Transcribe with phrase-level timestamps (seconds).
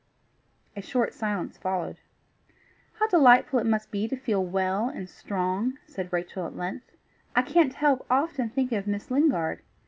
[0.75, 1.97] A short silence followed.
[2.93, 6.93] "How delightful it must be to feel well and strong!" said Rachel at length.
[7.35, 9.61] "I can't help often thinking of Miss Lingard.